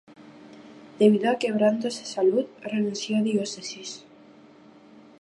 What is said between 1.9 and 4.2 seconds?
de salud renunció a la Diócesis.